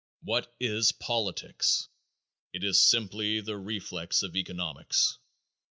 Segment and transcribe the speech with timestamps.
[0.23, 1.87] What is politics?
[2.53, 5.19] It is simply the reflex of economics.